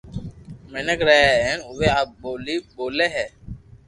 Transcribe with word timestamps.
مينک 0.71 0.99
رھي 1.07 1.19
ھي 1.27 1.35
ھين 1.45 1.59
اووي 1.67 1.87
آ 1.99 2.01
ٻولي 2.21 2.55
ٻولي 2.75 3.07
ھي 3.15 3.25